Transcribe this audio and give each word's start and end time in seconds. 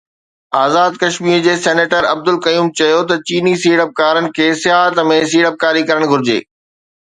آزاد 0.61 0.95
ڪشمير 1.03 1.43
جي 1.47 1.53
سينيٽر 1.65 2.07
عبدالقيوم 2.13 2.73
چيو 2.81 3.03
ته 3.13 3.21
چيني 3.29 3.55
سيڙپڪارن 3.67 4.33
کي 4.41 4.51
سياحت 4.65 5.07
۾ 5.15 5.23
سيڙپڪاري 5.37 5.89
ڪرڻ 5.91 6.11
گهرجي 6.13 6.43